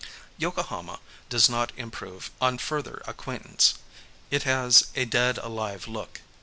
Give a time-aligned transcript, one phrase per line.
[0.39, 0.99] Yokohama
[1.29, 3.75] does not improve on further acquaintance.
[4.31, 6.21] It has a dead alive look.